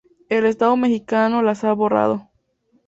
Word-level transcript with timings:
El 0.29 0.47
Estado 0.47 0.75
mexicano 0.77 1.43
las 1.43 1.63
ha 1.63 1.73
borrado. 1.73 2.31